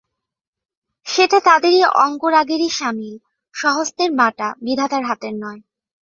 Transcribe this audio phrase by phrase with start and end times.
[1.07, 1.73] সেটা তাদের
[2.03, 3.15] অঙ্গরাগেরই সামিল,
[3.55, 5.61] স্বহস্তের বাঁটা, বিধাতার হাতের নয়।